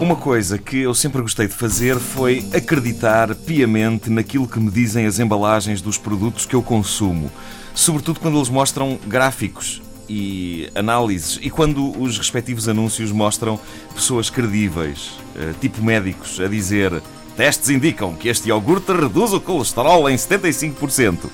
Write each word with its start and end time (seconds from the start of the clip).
Uma 0.00 0.16
coisa 0.16 0.56
que 0.56 0.78
eu 0.78 0.94
sempre 0.94 1.20
gostei 1.20 1.46
de 1.46 1.52
fazer 1.52 1.96
foi 1.96 2.44
acreditar 2.54 3.34
piamente 3.34 4.08
naquilo 4.08 4.48
que 4.48 4.58
me 4.58 4.70
dizem 4.70 5.04
as 5.04 5.18
embalagens 5.18 5.82
dos 5.82 5.98
produtos 5.98 6.46
que 6.46 6.54
eu 6.54 6.62
consumo, 6.62 7.30
sobretudo 7.74 8.18
quando 8.18 8.38
eles 8.38 8.48
mostram 8.48 8.98
gráficos 9.06 9.82
e 10.08 10.70
análises 10.74 11.38
e 11.42 11.50
quando 11.50 11.96
os 12.00 12.16
respectivos 12.16 12.68
anúncios 12.68 13.12
mostram 13.12 13.60
pessoas 13.94 14.30
credíveis, 14.30 15.12
eh, 15.36 15.52
tipo 15.60 15.84
médicos, 15.84 16.40
a 16.40 16.48
dizer 16.48 17.02
testes 17.36 17.70
indicam 17.70 18.14
que 18.14 18.28
este 18.28 18.48
iogurte 18.48 18.92
reduz 18.92 19.32
o 19.32 19.40
colesterol 19.40 20.08
em 20.08 20.16
75%. 20.16 21.30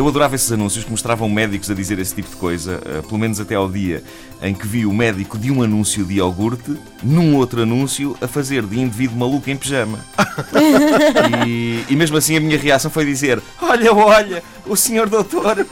Eu 0.00 0.08
adorava 0.08 0.34
esses 0.34 0.50
anúncios 0.50 0.82
que 0.82 0.90
mostravam 0.90 1.28
médicos 1.28 1.70
a 1.70 1.74
dizer 1.74 1.98
esse 1.98 2.14
tipo 2.14 2.30
de 2.30 2.36
coisa, 2.36 2.80
eh, 2.86 3.02
pelo 3.02 3.18
menos 3.18 3.38
até 3.38 3.54
ao 3.54 3.70
dia 3.70 4.02
em 4.40 4.54
que 4.54 4.66
vi 4.66 4.86
o 4.86 4.94
médico 4.94 5.36
de 5.36 5.50
um 5.50 5.62
anúncio 5.62 6.06
de 6.06 6.14
iogurte, 6.14 6.74
num 7.02 7.36
outro 7.36 7.60
anúncio, 7.60 8.16
a 8.18 8.26
fazer 8.26 8.64
de 8.64 8.80
indivíduo 8.80 9.18
maluco 9.18 9.50
em 9.50 9.56
pijama. 9.58 9.98
e, 11.46 11.84
e 11.86 11.94
mesmo 11.96 12.16
assim 12.16 12.34
a 12.34 12.40
minha 12.40 12.56
reação 12.56 12.90
foi 12.90 13.04
dizer: 13.04 13.42
Olha, 13.60 13.92
olha, 13.92 14.42
o 14.66 14.74
senhor 14.74 15.06
doutor 15.06 15.66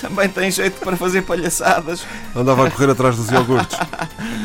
também 0.00 0.28
tem 0.28 0.52
jeito 0.52 0.78
para 0.78 0.96
fazer 0.96 1.22
palhaçadas. 1.22 2.06
Andava 2.32 2.68
a 2.68 2.70
correr 2.70 2.92
atrás 2.92 3.16
dos 3.16 3.28
iogurtes. 3.28 3.76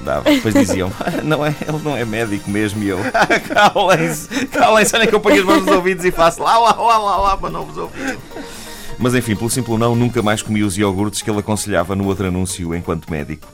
Andava. 0.00 0.30
Depois 0.30 0.54
diziam: 0.54 0.92
não 1.24 1.44
é, 1.44 1.54
ele 1.66 1.78
não 1.82 1.96
é 1.96 2.04
médico 2.04 2.50
mesmo. 2.50 2.82
E 2.82 2.88
eu: 2.88 2.98
calem-se, 3.48 4.46
calem-se, 4.46 4.96
olha 4.96 5.06
que 5.06 5.14
eu 5.14 5.20
ponho 5.20 5.40
as 5.40 5.44
mãos 5.44 5.64
nos 5.64 5.74
ouvidos 5.74 6.04
e 6.04 6.10
faço 6.10 6.42
lá, 6.42 6.58
lá, 6.58 6.72
lá, 6.72 6.98
lá, 6.98 7.16
lá, 7.16 7.36
para 7.36 7.50
não 7.50 7.64
vos 7.64 7.76
ouvir. 7.76 8.18
Mas 8.98 9.14
enfim, 9.14 9.36
pelo 9.36 9.48
simples 9.48 9.78
não, 9.78 9.94
nunca 9.94 10.20
mais 10.22 10.42
comi 10.42 10.62
os 10.62 10.76
iogurtes 10.76 11.22
que 11.22 11.30
ele 11.30 11.38
aconselhava 11.38 11.94
no 11.94 12.06
outro 12.06 12.26
anúncio 12.26 12.74
enquanto 12.74 13.10
médico. 13.10 13.46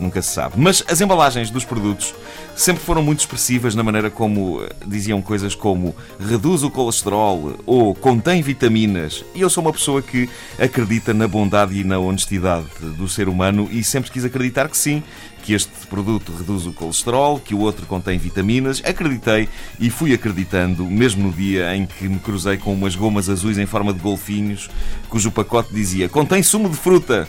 Nunca 0.00 0.22
se 0.22 0.32
sabe. 0.32 0.54
Mas 0.56 0.82
as 0.88 1.00
embalagens 1.00 1.50
dos 1.50 1.64
produtos 1.64 2.14
sempre 2.56 2.82
foram 2.82 3.02
muito 3.02 3.20
expressivas 3.20 3.74
na 3.74 3.82
maneira 3.82 4.10
como 4.10 4.62
eh, 4.62 4.68
diziam 4.86 5.20
coisas 5.20 5.54
como 5.54 5.94
reduz 6.18 6.62
o 6.62 6.70
colesterol 6.70 7.54
ou 7.66 7.94
contém 7.94 8.42
vitaminas. 8.42 9.24
E 9.34 9.40
eu 9.42 9.50
sou 9.50 9.62
uma 9.62 9.72
pessoa 9.72 10.02
que 10.02 10.28
acredita 10.58 11.12
na 11.12 11.28
bondade 11.28 11.78
e 11.78 11.84
na 11.84 11.98
honestidade 11.98 12.66
do 12.80 13.08
ser 13.08 13.28
humano 13.28 13.68
e 13.70 13.84
sempre 13.84 14.10
quis 14.10 14.24
acreditar 14.24 14.68
que 14.68 14.76
sim, 14.76 15.02
que 15.42 15.52
este 15.52 15.86
produto 15.86 16.32
reduz 16.36 16.66
o 16.66 16.72
colesterol, 16.72 17.38
que 17.38 17.54
o 17.54 17.60
outro 17.60 17.86
contém 17.86 18.18
vitaminas. 18.18 18.82
Acreditei 18.84 19.48
e 19.78 19.90
fui 19.90 20.12
acreditando, 20.12 20.84
mesmo 20.84 21.24
no 21.24 21.32
dia 21.32 21.74
em 21.76 21.86
que 21.86 22.08
me 22.08 22.18
cruzei 22.18 22.56
com 22.56 22.72
umas 22.72 22.94
gomas 22.94 23.28
azuis 23.28 23.58
em 23.58 23.66
forma 23.66 23.92
de 23.92 24.00
golfinhos, 24.00 24.70
cujo 25.08 25.30
pacote 25.30 25.72
dizia 25.74 26.08
contém 26.08 26.42
sumo 26.42 26.68
de 26.68 26.76
fruta. 26.76 27.28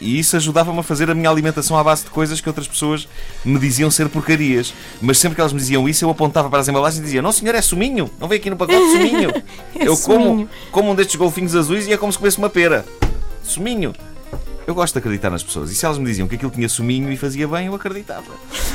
E 0.00 0.18
isso 0.18 0.36
ajudava-me 0.36 0.78
a 0.78 0.82
fazer 0.82 1.10
a 1.10 1.14
minha 1.14 1.30
alimentação 1.30 1.76
à 1.78 1.82
base 1.82 2.04
de 2.04 2.10
coisas 2.10 2.40
que 2.40 2.48
outras 2.48 2.68
pessoas 2.68 3.08
me 3.44 3.58
diziam 3.58 3.90
ser 3.90 4.08
porcarias. 4.08 4.74
Mas 5.00 5.18
sempre 5.18 5.34
que 5.34 5.40
elas 5.40 5.52
me 5.52 5.58
diziam 5.58 5.88
isso, 5.88 6.04
eu 6.04 6.10
apontava 6.10 6.50
para 6.50 6.60
as 6.60 6.68
embalagens 6.68 7.00
e 7.00 7.02
dizia: 7.02 7.22
Não, 7.22 7.32
senhor, 7.32 7.54
é 7.54 7.62
suminho. 7.62 8.10
Não 8.20 8.28
vem 8.28 8.38
aqui 8.38 8.50
no 8.50 8.56
pacote 8.56 8.78
suminho. 8.92 9.30
É 9.78 9.88
eu 9.88 9.96
como, 9.98 10.24
suminho. 10.24 10.50
como 10.70 10.90
um 10.90 10.94
destes 10.94 11.16
golfinhos 11.16 11.54
azuis 11.54 11.86
e 11.86 11.92
é 11.92 11.96
como 11.96 12.10
se 12.10 12.18
comesse 12.18 12.38
uma 12.38 12.48
pera. 12.48 12.84
Suminho. 13.42 13.94
Eu 14.66 14.74
gosto 14.74 14.94
de 14.94 14.98
acreditar 14.98 15.30
nas 15.30 15.44
pessoas. 15.44 15.70
E 15.70 15.76
se 15.76 15.84
elas 15.84 15.96
me 15.96 16.04
diziam 16.06 16.26
que 16.26 16.34
aquilo 16.34 16.50
tinha 16.50 16.68
suminho 16.68 17.12
e 17.12 17.16
fazia 17.16 17.46
bem, 17.46 17.68
eu 17.68 17.74
acreditava. 17.74 18.32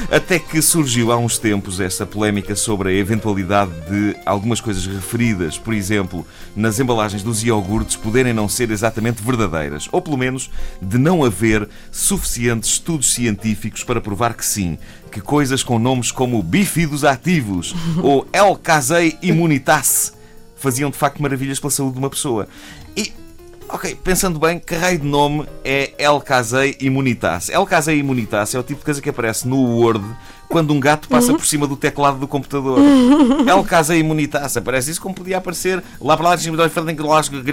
Até 0.09 0.39
que 0.39 0.61
surgiu 0.61 1.11
há 1.11 1.17
uns 1.17 1.37
tempos 1.37 1.81
essa 1.81 2.05
polémica 2.05 2.55
sobre 2.55 2.89
a 2.89 2.93
eventualidade 2.93 3.71
de 3.89 4.15
algumas 4.25 4.61
coisas 4.61 4.85
referidas, 4.85 5.57
por 5.57 5.73
exemplo, 5.73 6.25
nas 6.55 6.79
embalagens 6.79 7.23
dos 7.23 7.43
iogurtes, 7.43 7.97
poderem 7.97 8.31
não 8.31 8.47
ser 8.47 8.71
exatamente 8.71 9.21
verdadeiras. 9.21 9.89
Ou 9.91 10.01
pelo 10.01 10.17
menos 10.17 10.49
de 10.81 10.97
não 10.97 11.25
haver 11.25 11.67
suficientes 11.91 12.69
estudos 12.69 13.13
científicos 13.13 13.83
para 13.83 13.99
provar 13.99 14.33
que 14.33 14.45
sim. 14.45 14.77
Que 15.11 15.19
coisas 15.19 15.61
com 15.61 15.77
nomes 15.77 16.09
como 16.09 16.41
bífidos 16.41 17.03
ativos 17.03 17.75
ou 18.01 18.25
El 18.31 18.55
Casei 18.55 19.17
Immunitas 19.21 20.13
faziam 20.55 20.89
de 20.89 20.97
facto 20.97 21.21
maravilhas 21.21 21.59
pela 21.59 21.71
saúde 21.71 21.93
de 21.93 21.99
uma 21.99 22.09
pessoa. 22.09 22.47
E 22.95 23.11
Ok, 23.73 23.95
pensando 24.03 24.37
bem, 24.37 24.59
que 24.59 24.75
raio 24.75 24.99
de 24.99 25.07
nome 25.07 25.47
é 25.63 25.93
El 25.97 26.19
Casei 26.19 26.75
Immunitas? 26.81 27.47
El 27.47 27.65
Casei 27.65 27.99
Immunitas 27.99 28.53
é 28.53 28.59
o 28.59 28.63
tipo 28.63 28.79
de 28.79 28.85
coisa 28.85 29.01
que 29.01 29.09
aparece 29.09 29.47
no 29.47 29.55
Word 29.77 30.03
quando 30.49 30.73
um 30.73 30.79
gato 30.79 31.07
passa 31.07 31.33
por 31.33 31.45
cima 31.45 31.65
do 31.65 31.77
teclado 31.77 32.19
do 32.19 32.27
computador. 32.27 32.79
El 33.47 33.63
Casei 33.63 34.01
Immunitas, 34.01 34.57
aparece 34.57 34.91
isso 34.91 35.01
como 35.01 35.15
podia 35.15 35.37
aparecer 35.37 35.81
lá 36.01 36.17
para 36.17 36.29
lá 36.29 36.35
de 36.35 36.41
cima 36.43 36.57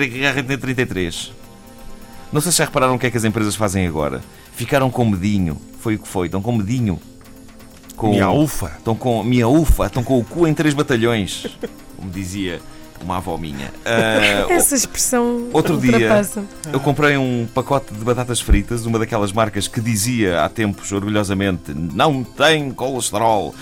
Guerra 0.08 0.42
33. 0.42 1.32
Não 2.32 2.40
sei 2.40 2.50
se 2.50 2.58
já 2.58 2.64
repararam 2.64 2.96
o 2.96 2.98
que 2.98 3.06
é 3.06 3.10
que 3.12 3.16
as 3.16 3.24
empresas 3.24 3.54
fazem 3.54 3.86
agora. 3.86 4.20
Ficaram 4.56 4.90
com 4.90 5.04
medinho. 5.04 5.56
Foi 5.78 5.94
o 5.94 5.98
que 6.00 6.08
foi. 6.08 6.26
Estão 6.26 6.42
com 6.42 6.52
medinho. 6.52 6.98
Com... 7.96 8.10
Minha 8.10 8.30
ufa. 8.30 8.72
Estão 8.76 8.96
com... 8.96 9.22
Minha 9.22 9.46
ufa. 9.46 9.86
Estão 9.86 10.02
com 10.02 10.18
o 10.18 10.24
cu 10.24 10.48
em 10.48 10.52
três 10.52 10.74
batalhões. 10.74 11.46
Como 11.96 12.10
dizia 12.10 12.60
uma 13.04 13.16
avó 13.16 13.36
minha. 13.36 13.72
Ah, 13.84 14.53
Essa 14.53 14.75
expressão 14.75 15.48
Outro 15.53 15.78
dia, 15.78 16.22
eu 16.72 16.78
comprei 16.81 17.16
um 17.16 17.47
pacote 17.53 17.92
de 17.92 18.04
batatas 18.04 18.41
fritas, 18.41 18.84
uma 18.86 18.98
daquelas 18.98 19.32
marcas 19.32 19.66
que 19.66 19.81
dizia 19.81 20.42
há 20.42 20.48
tempos, 20.48 20.92
orgulhosamente, 20.92 21.72
não 21.75 22.22
tem 22.22 22.70
colesterol, 22.70 23.54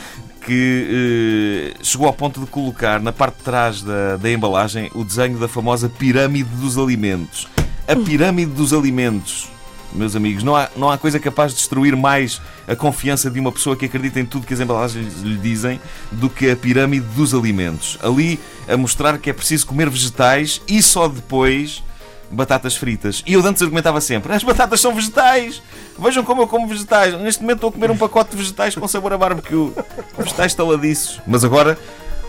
que 0.46 1.72
eh, 1.74 1.82
chegou 1.82 2.06
ao 2.06 2.12
ponto 2.12 2.40
de 2.40 2.46
colocar 2.46 3.00
na 3.00 3.12
parte 3.12 3.38
de 3.38 3.42
trás 3.42 3.82
da, 3.82 4.16
da 4.16 4.30
embalagem 4.30 4.90
o 4.94 5.04
desenho 5.04 5.38
da 5.38 5.48
famosa 5.48 5.88
pirâmide 5.88 6.48
dos 6.56 6.78
alimentos. 6.78 7.48
A 7.88 7.96
pirâmide 7.96 8.52
dos 8.52 8.72
alimentos. 8.72 9.48
Meus 9.92 10.14
amigos, 10.14 10.42
não 10.42 10.54
há, 10.54 10.68
não 10.76 10.90
há 10.90 10.98
coisa 10.98 11.18
capaz 11.18 11.52
de 11.52 11.58
destruir 11.58 11.96
mais 11.96 12.40
a 12.66 12.76
confiança 12.76 13.30
de 13.30 13.40
uma 13.40 13.50
pessoa 13.50 13.76
que 13.76 13.86
acredita 13.86 14.20
em 14.20 14.26
tudo 14.26 14.46
que 14.46 14.52
as 14.52 14.60
embalagens 14.60 15.22
lhe 15.22 15.36
dizem 15.36 15.80
do 16.12 16.28
que 16.28 16.50
a 16.50 16.56
pirâmide 16.56 17.06
dos 17.14 17.32
alimentos. 17.32 17.98
Ali 18.02 18.38
a 18.68 18.76
mostrar 18.76 19.18
que 19.18 19.30
é 19.30 19.32
preciso 19.32 19.66
comer 19.66 19.88
vegetais 19.88 20.60
e 20.68 20.82
só 20.82 21.08
depois 21.08 21.82
batatas 22.30 22.76
fritas. 22.76 23.22
E 23.26 23.32
eu 23.32 23.46
antes 23.46 23.62
argumentava 23.62 24.00
sempre: 24.00 24.32
as 24.32 24.42
batatas 24.42 24.80
são 24.80 24.94
vegetais! 24.94 25.62
Vejam 25.98 26.24
como 26.24 26.42
eu 26.42 26.46
como 26.46 26.66
vegetais. 26.66 27.18
Neste 27.20 27.40
momento 27.40 27.56
estou 27.56 27.70
a 27.70 27.72
comer 27.72 27.90
um 27.90 27.96
pacote 27.96 28.30
de 28.30 28.36
vegetais 28.36 28.74
com 28.74 28.86
sabor 28.86 29.12
a 29.12 29.18
barbecue. 29.18 29.72
Vegetais 30.18 30.54
taladiços. 30.54 31.20
Mas 31.26 31.42
agora, 31.42 31.78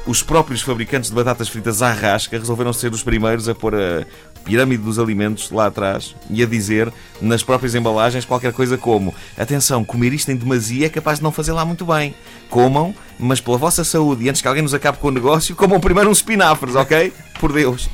os 0.06 0.24
próprios 0.24 0.62
fabricantes 0.62 1.10
de 1.10 1.16
batatas 1.16 1.50
fritas 1.50 1.82
à 1.82 1.92
rasca 1.92 2.38
resolveram 2.38 2.72
ser 2.72 2.94
os 2.94 3.04
primeiros 3.04 3.50
a 3.50 3.56
pôr 3.56 3.76
a 3.76 4.06
pirâmide 4.48 4.82
dos 4.82 4.98
alimentos 4.98 5.52
lá 5.52 5.66
atrás 5.66 6.16
e 6.30 6.42
a 6.42 6.46
dizer 6.46 6.92
nas 7.22 7.44
próprias 7.44 7.76
embalagens 7.76 8.24
qualquer 8.24 8.54
coisa 8.54 8.78
como: 8.78 9.14
atenção, 9.38 9.84
comer 9.84 10.14
isto 10.14 10.32
em 10.32 10.38
demasia 10.38 10.86
é 10.86 10.90
capaz 10.90 11.20
de 11.20 11.24
não 11.24 11.34
fazer 11.34 11.52
lá 11.52 11.66
muito 11.66 11.86
bem. 11.86 12.16
Comam, 12.50 12.96
mas 13.20 13.42
pela 13.42 13.58
vossa 13.58 13.84
saúde 13.84 14.24
e 14.24 14.30
antes 14.30 14.42
que 14.42 14.48
alguém 14.48 14.64
nos 14.64 14.74
acabe 14.74 15.00
com 15.00 15.10
o 15.10 15.12
negócio, 15.12 15.54
comam 15.54 15.82
primeiro 15.82 16.10
uns 16.10 16.20
espinafres, 16.20 16.76
ok? 16.76 17.12
Por 17.42 17.52
Deus. 17.52 17.90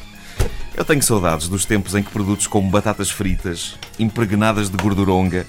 Eu 0.75 0.85
tenho 0.85 1.01
saudades 1.01 1.47
dos 1.47 1.65
tempos 1.65 1.95
em 1.95 2.03
que 2.03 2.11
produtos 2.11 2.45
como 2.45 2.69
batatas 2.69 3.09
fritas, 3.09 3.75
impregnadas 3.97 4.69
de 4.69 4.77
gorduronga, 4.77 5.45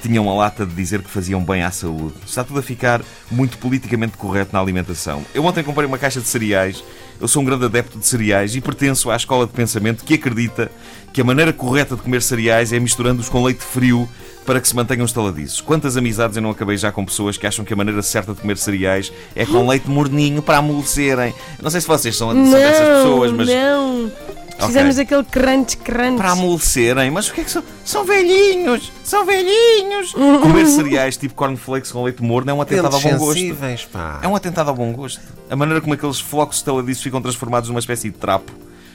tinham 0.00 0.28
a 0.30 0.34
lata 0.34 0.64
de 0.64 0.74
dizer 0.74 1.02
que 1.02 1.10
faziam 1.10 1.42
bem 1.42 1.62
à 1.62 1.70
saúde. 1.70 2.14
Está 2.26 2.44
tudo 2.44 2.58
a 2.58 2.62
ficar 2.62 3.02
muito 3.30 3.58
politicamente 3.58 4.16
correto 4.16 4.52
na 4.52 4.60
alimentação. 4.60 5.24
Eu 5.34 5.44
ontem 5.44 5.64
comprei 5.64 5.86
uma 5.86 5.98
caixa 5.98 6.20
de 6.20 6.28
cereais. 6.28 6.82
Eu 7.20 7.26
sou 7.26 7.42
um 7.42 7.44
grande 7.44 7.64
adepto 7.64 7.98
de 7.98 8.06
cereais 8.06 8.54
e 8.54 8.60
pertenço 8.60 9.10
à 9.10 9.16
escola 9.16 9.46
de 9.46 9.52
pensamento 9.52 10.04
que 10.04 10.14
acredita 10.14 10.70
que 11.12 11.20
a 11.20 11.24
maneira 11.24 11.52
correta 11.52 11.96
de 11.96 12.02
comer 12.02 12.22
cereais 12.22 12.72
é 12.72 12.78
misturando-os 12.78 13.28
com 13.28 13.42
leite 13.42 13.64
frio 13.64 14.08
para 14.46 14.60
que 14.60 14.68
se 14.68 14.74
mantenham 14.74 15.04
estaladiços. 15.04 15.60
Quantas 15.60 15.96
amizades 15.96 16.36
eu 16.36 16.42
não 16.42 16.50
acabei 16.50 16.76
já 16.76 16.90
com 16.92 17.04
pessoas 17.04 17.36
que 17.36 17.46
acham 17.46 17.64
que 17.64 17.72
a 17.72 17.76
maneira 17.76 18.00
certa 18.02 18.32
de 18.32 18.40
comer 18.40 18.56
cereais 18.56 19.12
é 19.34 19.44
com 19.44 19.66
leite 19.66 19.90
morninho 19.90 20.40
para 20.40 20.58
amolecerem. 20.58 21.34
Não 21.60 21.70
sei 21.70 21.80
se 21.80 21.88
vocês 21.88 22.16
são, 22.16 22.30
são 22.30 22.50
dessas 22.52 22.88
pessoas, 22.88 23.32
mas 23.32 23.48
Não, 23.48 24.10
Precisamos 24.58 24.96
daquele 24.96 25.24
crunch, 25.24 25.76
crunch. 25.76 26.16
para 26.16 26.32
amolecerem. 26.32 27.10
Mas 27.10 27.28
o 27.28 27.32
que 27.32 27.40
é 27.40 27.44
que 27.44 27.50
são? 27.50 27.62
São 27.84 28.04
velhinhos! 28.04 28.92
São 29.04 29.24
velhinhos! 29.24 30.12
Comer 30.42 30.66
cereais 30.66 31.16
tipo 31.16 31.34
cornflakes 31.34 31.92
com 31.92 32.02
leite 32.02 32.22
morno 32.22 32.50
é 32.50 32.54
um 32.54 32.60
atentado 32.60 32.94
ao 32.94 33.00
bom 33.00 33.16
gosto. 33.16 33.56
pá. 33.92 34.20
É 34.22 34.28
um 34.28 34.34
atentado 34.34 34.68
ao 34.68 34.74
bom 34.74 34.92
gosto. 34.92 35.20
A 35.48 35.56
maneira 35.56 35.80
como 35.80 35.94
aqueles 35.94 36.18
flocos 36.20 36.56
estaladiços 36.58 37.02
ficam 37.02 37.22
transformados 37.22 37.68
numa 37.68 37.80
espécie 37.80 38.10
de 38.10 38.16
trapo. 38.16 38.52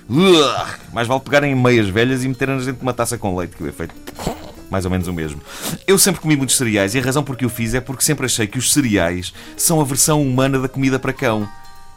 Ugh! 0.09 0.67
Mais 0.91 1.07
vale 1.07 1.21
pegarem 1.21 1.53
em 1.53 1.55
meias 1.55 1.87
velhas 1.87 2.23
e 2.23 2.27
meterem-nas 2.27 2.65
dentro 2.65 2.79
de 2.79 2.85
uma 2.85 2.93
taça 2.93 3.17
com 3.17 3.35
leite, 3.35 3.55
que 3.55 3.63
o 3.63 3.67
efeito. 3.67 3.95
Mais 4.69 4.85
ou 4.85 4.91
menos 4.91 5.07
o 5.07 5.13
mesmo. 5.13 5.39
Eu 5.87 5.97
sempre 5.97 6.19
comi 6.19 6.35
muitos 6.35 6.57
cereais 6.57 6.93
e 6.95 6.99
a 6.99 7.01
razão 7.01 7.23
por 7.23 7.37
que 7.37 7.45
o 7.45 7.49
fiz 7.49 7.73
é 7.73 7.79
porque 7.79 8.03
sempre 8.03 8.25
achei 8.25 8.47
que 8.47 8.57
os 8.57 8.73
cereais 8.73 9.33
são 9.55 9.79
a 9.79 9.83
versão 9.83 10.21
humana 10.21 10.59
da 10.59 10.67
comida 10.67 10.99
para 10.99 11.13
cão. 11.13 11.47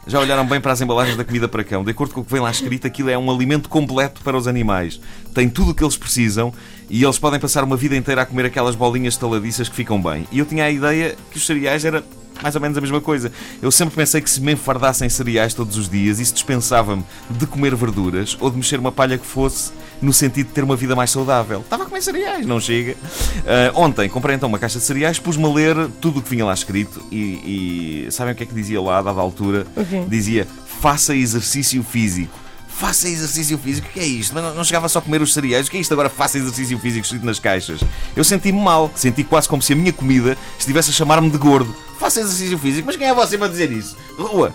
Já 0.07 0.21
olharam 0.21 0.45
bem 0.47 0.61
para 0.61 0.71
as 0.71 0.79
embalagens 0.79 1.17
da 1.17 1.25
comida 1.25 1.49
para 1.49 1.65
cão? 1.65 1.83
De 1.83 1.91
acordo 1.91 2.13
com 2.13 2.21
o 2.21 2.23
que 2.23 2.31
vem 2.31 2.41
lá 2.41 2.49
escrito, 2.49 2.87
aquilo 2.87 3.09
é 3.09 3.17
um 3.17 3.29
alimento 3.29 3.67
completo 3.67 4.21
para 4.21 4.37
os 4.37 4.47
animais. 4.47 5.01
Tem 5.33 5.49
tudo 5.49 5.71
o 5.71 5.75
que 5.75 5.83
eles 5.83 5.97
precisam 5.97 6.53
e 6.89 7.03
eles 7.03 7.19
podem 7.19 7.37
passar 7.37 7.61
uma 7.65 7.75
vida 7.75 7.93
inteira 7.93 8.21
a 8.21 8.25
comer 8.25 8.45
aquelas 8.45 8.73
bolinhas 8.73 9.17
taladiças 9.17 9.67
que 9.67 9.75
ficam 9.75 10.01
bem. 10.01 10.25
E 10.31 10.39
eu 10.39 10.45
tinha 10.45 10.63
a 10.63 10.71
ideia 10.71 11.13
que 11.29 11.35
os 11.35 11.45
cereais 11.45 11.83
era 11.83 12.01
mais 12.41 12.55
ou 12.55 12.61
menos 12.61 12.77
a 12.77 12.81
mesma 12.81 13.01
coisa. 13.01 13.31
Eu 13.61 13.71
sempre 13.71 13.95
pensei 13.95 14.21
que 14.21 14.29
se 14.29 14.41
me 14.41 14.53
enfardassem 14.53 15.09
cereais 15.09 15.53
todos 15.53 15.77
os 15.77 15.89
dias, 15.89 16.19
isso 16.19 16.33
dispensava-me 16.33 17.03
de 17.29 17.45
comer 17.45 17.75
verduras 17.75 18.37
ou 18.39 18.49
de 18.49 18.57
mexer 18.57 18.79
uma 18.79 18.91
palha 18.91 19.17
que 19.17 19.25
fosse 19.25 19.71
no 20.01 20.13
sentido 20.13 20.47
de 20.47 20.53
ter 20.53 20.63
uma 20.63 20.75
vida 20.75 20.95
mais 20.95 21.09
saudável. 21.09 21.61
Estava 21.61 21.83
a 21.83 21.85
comer 21.85 22.01
cereais, 22.01 22.45
não 22.45 22.59
chega. 22.59 22.93
Uh, 22.93 23.79
ontem 23.79 24.07
comprei 24.09 24.35
então 24.35 24.47
uma 24.47 24.59
caixa 24.59 24.79
de 24.79 24.85
cereais, 24.85 25.19
pus-me 25.19 25.45
a 25.45 25.49
ler 25.49 25.89
tudo 26.01 26.19
o 26.19 26.21
que 26.21 26.29
vinha 26.29 26.45
lá 26.45 26.53
escrito 26.53 27.01
e, 27.11 28.05
e 28.05 28.11
sabem 28.11 28.33
o 28.33 28.35
que 28.35 28.43
é 28.43 28.45
que 28.45 28.53
dizia 28.53 28.81
lá, 28.81 28.99
a 28.99 29.01
dada 29.01 29.19
altura? 29.19 29.65
Okay. 29.75 30.05
Dizia: 30.07 30.47
faça 30.81 31.15
exercício 31.15 31.81
físico. 31.83 32.46
Faça 32.77 33.09
exercício 33.09 33.57
físico, 33.57 33.87
o 33.87 33.91
que 33.91 33.99
é 33.99 34.05
isto? 34.05 34.35
Não, 34.35 34.53
não 34.53 34.63
chegava 34.63 34.87
só 34.87 34.99
a 34.99 35.01
comer 35.01 35.19
os 35.19 35.33
cereais, 35.33 35.67
o 35.67 35.71
que 35.71 35.77
é 35.77 35.79
isto 35.79 35.91
agora? 35.93 36.09
Faça 36.09 36.37
exercício 36.37 36.77
físico 36.77 37.03
escrito 37.03 37.25
nas 37.25 37.39
caixas. 37.39 37.79
Eu 38.15 38.23
senti-me 38.23 38.61
mal, 38.61 38.91
senti 38.93 39.23
quase 39.23 39.49
como 39.49 39.63
se 39.63 39.73
a 39.73 39.75
minha 39.75 39.91
comida 39.91 40.37
estivesse 40.59 40.91
a 40.91 40.93
chamar-me 40.93 41.27
de 41.27 41.39
gordo. 41.39 41.75
Faça 41.99 42.19
exercício 42.19 42.55
físico, 42.59 42.85
mas 42.85 42.95
quem 42.95 43.07
é 43.07 43.13
você 43.15 43.35
para 43.35 43.47
dizer 43.47 43.71
isso? 43.71 43.97
Rua! 44.15 44.53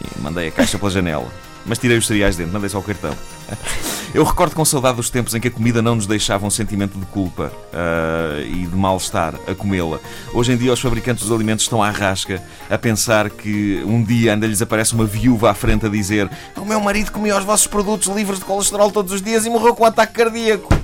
E 0.00 0.22
mandei 0.22 0.48
a 0.48 0.50
caixa 0.50 0.78
pela 0.78 0.90
janela, 0.90 1.30
mas 1.66 1.76
tirei 1.76 1.98
os 1.98 2.06
cereais 2.06 2.36
dentro, 2.36 2.54
mandei 2.54 2.70
só 2.70 2.78
o 2.78 2.82
cartão. 2.82 3.14
Eu 4.14 4.24
recordo 4.24 4.54
com 4.54 4.64
saudade 4.64 4.96
dos 4.96 5.10
tempos 5.10 5.34
em 5.34 5.40
que 5.40 5.48
a 5.48 5.50
comida 5.50 5.82
não 5.82 5.94
nos 5.94 6.06
deixava 6.06 6.46
um 6.46 6.50
sentimento 6.50 6.98
de 6.98 7.04
culpa 7.06 7.52
uh, 7.72 8.40
e 8.40 8.66
de 8.66 8.74
mal-estar 8.74 9.34
a 9.46 9.54
comê-la. 9.54 10.00
Hoje 10.32 10.52
em 10.52 10.56
dia, 10.56 10.72
os 10.72 10.80
fabricantes 10.80 11.24
dos 11.24 11.32
alimentos 11.32 11.64
estão 11.64 11.82
à 11.82 11.90
rasca 11.90 12.42
a 12.70 12.78
pensar 12.78 13.28
que 13.28 13.82
um 13.84 14.02
dia 14.02 14.32
ainda 14.32 14.46
lhes 14.46 14.62
aparece 14.62 14.94
uma 14.94 15.04
viúva 15.04 15.50
à 15.50 15.54
frente 15.54 15.84
a 15.84 15.88
dizer: 15.90 16.30
O 16.56 16.64
meu 16.64 16.80
marido 16.80 17.12
comia 17.12 17.36
os 17.36 17.44
vossos 17.44 17.66
produtos 17.66 18.08
livres 18.08 18.38
de 18.38 18.46
colesterol 18.46 18.90
todos 18.90 19.12
os 19.12 19.20
dias 19.20 19.44
e 19.44 19.50
morreu 19.50 19.74
com 19.74 19.84
um 19.84 19.86
ataque 19.86 20.14
cardíaco. 20.14 20.74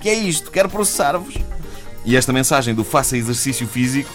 Que 0.00 0.08
é 0.08 0.14
isto? 0.14 0.50
Quero 0.50 0.70
processar-vos. 0.70 1.34
E 2.04 2.16
esta 2.16 2.32
mensagem 2.32 2.74
do 2.74 2.84
faça 2.84 3.16
exercício 3.16 3.66
físico 3.66 4.10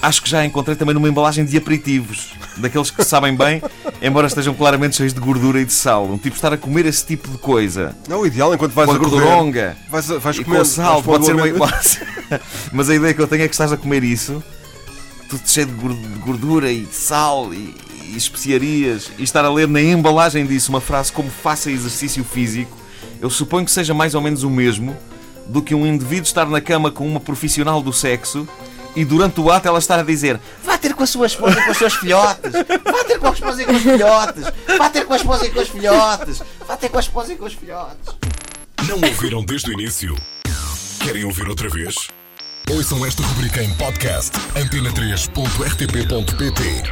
acho 0.00 0.22
que 0.22 0.30
já 0.30 0.44
encontrei 0.44 0.76
também 0.76 0.94
numa 0.94 1.08
embalagem 1.08 1.44
de 1.44 1.56
aperitivos, 1.56 2.32
daqueles 2.56 2.90
que 2.90 3.04
sabem 3.04 3.34
bem, 3.34 3.62
embora 4.00 4.26
estejam 4.26 4.54
claramente 4.54 4.96
cheios 4.96 5.12
de 5.12 5.20
gordura 5.20 5.60
e 5.60 5.64
de 5.64 5.72
sal. 5.72 6.06
Um 6.06 6.18
tipo 6.18 6.36
estar 6.36 6.52
a 6.52 6.56
comer 6.56 6.86
esse 6.86 7.04
tipo 7.04 7.28
de 7.28 7.38
coisa. 7.38 7.94
Não, 8.08 8.20
o 8.20 8.26
ideal 8.26 8.54
enquanto 8.54 8.72
vais 8.72 8.88
com 8.88 8.94
a, 8.94 8.96
a 8.96 8.98
gorduronga. 8.98 9.76
Vais, 9.90 10.06
vais 10.06 10.38
comer 10.38 10.58
com 10.58 10.64
sal, 10.64 11.02
pode 11.02 11.26
ser 11.26 11.34
uma... 11.34 11.44
Mas 12.72 12.90
a 12.90 12.94
ideia 12.94 13.14
que 13.14 13.20
eu 13.20 13.26
tenho 13.26 13.42
é 13.42 13.48
que 13.48 13.54
estás 13.54 13.72
a 13.72 13.76
comer 13.76 14.04
isso, 14.04 14.42
tudo 15.28 15.42
cheio 15.46 15.66
de 15.66 15.74
gordura 16.20 16.70
e 16.70 16.86
sal 16.86 17.52
e, 17.52 17.74
e 18.08 18.16
especiarias, 18.16 19.10
e 19.18 19.22
estar 19.22 19.44
a 19.44 19.52
ler 19.52 19.68
na 19.68 19.80
embalagem 19.80 20.46
disso 20.46 20.70
uma 20.70 20.80
frase 20.80 21.12
como 21.12 21.30
faça 21.30 21.70
exercício 21.70 22.24
físico, 22.24 22.76
eu 23.20 23.30
suponho 23.30 23.64
que 23.64 23.70
seja 23.70 23.92
mais 23.92 24.14
ou 24.14 24.20
menos 24.20 24.42
o 24.42 24.50
mesmo 24.50 24.96
do 25.46 25.62
que 25.62 25.74
um 25.74 25.86
indivíduo 25.86 26.24
estar 26.24 26.46
na 26.46 26.60
cama 26.60 26.90
com 26.90 27.06
uma 27.06 27.18
profissional 27.18 27.82
do 27.82 27.92
sexo 27.92 28.46
e 28.98 29.04
durante 29.04 29.40
o 29.40 29.50
ato 29.50 29.68
ela 29.68 29.78
estar 29.78 30.00
a 30.00 30.02
dizer 30.02 30.40
vá 30.64 30.76
ter 30.76 30.92
com 30.92 31.04
a 31.04 31.06
sua 31.06 31.26
esposa 31.26 31.60
e 31.60 31.64
com 31.64 31.70
os 31.70 31.78
seus 31.78 31.94
filhotes, 31.94 32.50
vá 32.52 33.04
ter 33.04 33.20
com 33.20 33.28
a 33.28 33.32
esposa 33.32 33.62
e 33.62 33.64
com 33.64 33.72
os 33.72 33.82
filhotes, 33.82 34.44
vá 34.76 34.90
ter 34.90 35.06
com 35.06 35.12
a 35.12 35.16
esposa 35.16 35.46
e 35.46 35.50
com 35.50 35.60
os 35.60 35.68
filhotes, 35.68 36.42
vá 36.66 36.76
ter 36.76 36.88
com 36.88 36.96
a 36.96 37.00
esposa 37.00 37.32
e 37.32 37.36
com 37.36 37.44
os 37.44 37.54
filhotes. 37.54 38.16
Não 38.88 38.96
ouviram 38.96 39.44
desde 39.44 39.70
o 39.70 39.72
início? 39.72 40.16
Querem 40.98 41.22
ouvir 41.24 41.48
outra 41.48 41.68
vez? 41.68 41.94
Ouçam 42.70 43.06
esta 43.06 43.22
rubrica 43.22 43.62
em 43.62 43.72
podcast 43.74 44.36
antena3.rtp.pt 44.56 46.82